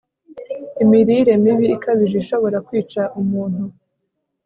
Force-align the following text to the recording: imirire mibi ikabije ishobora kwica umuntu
imirire 0.83 1.33
mibi 1.43 1.65
ikabije 1.75 2.15
ishobora 2.21 2.57
kwica 2.67 3.01
umuntu 3.21 3.63